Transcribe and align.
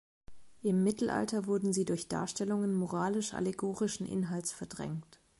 Im 0.63 0.83
Mittelalter 0.83 1.45
wurden 1.45 1.73
sie 1.73 1.85
durch 1.85 2.07
Darstellungen 2.07 2.73
moralisch-allegorischen 2.73 4.07
Inhalts 4.07 4.51
verdrängt. 4.51 5.19